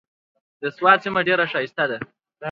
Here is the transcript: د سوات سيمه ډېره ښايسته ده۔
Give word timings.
د 0.61 0.63
سوات 0.77 0.99
سيمه 1.05 1.21
ډېره 1.27 1.45
ښايسته 1.51 1.85
ده۔ 1.91 1.97